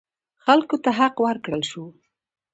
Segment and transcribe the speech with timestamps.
[0.43, 1.83] خلکو ته حق ورکړل شو.